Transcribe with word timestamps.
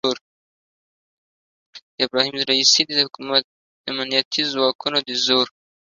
د 0.03 0.05
ابراهیم 2.03 2.35
رئیسي 2.49 2.81
د 2.87 2.91
حکومت 3.05 3.43
امنیتي 3.91 4.43
ځواکونو 4.53 4.97
د 5.07 5.09
زور 5.25 5.47